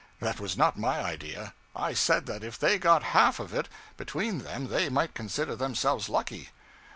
That 0.19 0.39
was 0.39 0.57
not 0.57 0.79
my 0.79 0.99
idea. 1.03 1.53
I 1.75 1.93
said 1.93 2.25
that 2.25 2.43
if 2.43 2.57
they 2.57 2.79
got 2.79 3.03
half 3.13 3.39
of 3.39 3.53
it 3.53 3.69
between 3.97 4.39
them 4.39 4.69
they 4.69 4.89
might 4.89 5.13
consider 5.13 5.55
themselves 5.55 6.09
lucky. 6.09 6.49